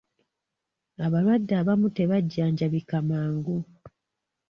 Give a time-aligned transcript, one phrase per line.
[1.05, 3.57] Abalwadde abamu tebajjanjabika mangu.